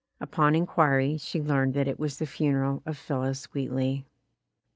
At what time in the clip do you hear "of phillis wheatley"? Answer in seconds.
2.87-4.07